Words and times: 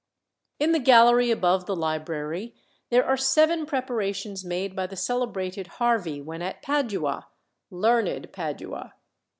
In 0.57 0.71
the 0.71 0.79
gallery 0.79 1.29
above 1.29 1.67
the 1.67 1.75
library 1.75 2.55
there 2.89 3.05
are 3.05 3.15
seven 3.15 3.67
preparations 3.67 4.43
made 4.43 4.75
by 4.75 4.87
the 4.87 4.95
celebrated 4.95 5.67
Harvey 5.77 6.19
when 6.19 6.41
at 6.41 6.63
Padua 6.63 7.27
"learned 7.69 8.31
Padua." 8.33 8.95